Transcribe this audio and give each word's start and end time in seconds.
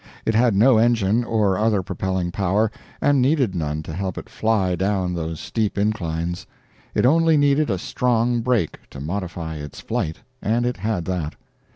It 0.25 0.33
had 0.33 0.55
no 0.55 0.79
engine 0.79 1.23
or 1.23 1.59
other 1.59 1.83
propelling 1.83 2.31
power, 2.31 2.71
and 3.01 3.21
needed 3.21 3.53
none 3.53 3.83
to 3.83 3.93
help 3.93 4.17
it 4.17 4.29
fly 4.29 4.75
down 4.75 5.13
those 5.13 5.39
steep 5.39 5.77
inclines. 5.77 6.47
It 6.95 7.05
only 7.05 7.37
needed 7.37 7.69
a 7.69 7.77
strong 7.77 8.39
brake, 8.41 8.79
to 8.89 8.99
modify 8.99 9.57
its 9.57 9.79
flight, 9.79 10.17
and 10.41 10.65
it 10.65 10.77
had 10.77 11.05
that. 11.05 11.35